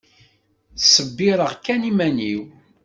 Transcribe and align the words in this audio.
Ttsebbireɣ 0.73 1.51
kan 1.65 1.81
iman-iw. 1.91 2.43